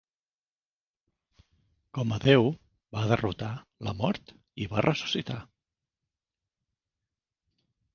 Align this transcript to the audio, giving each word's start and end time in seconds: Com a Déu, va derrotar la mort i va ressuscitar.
Com 1.99 2.15
a 2.17 2.19
Déu, 2.25 2.49
va 2.97 3.05
derrotar 3.13 3.53
la 3.91 3.97
mort 4.03 4.35
i 4.65 4.71
va 4.75 4.89
ressuscitar. 4.91 5.41